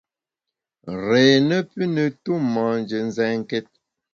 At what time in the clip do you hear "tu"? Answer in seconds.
2.23-2.33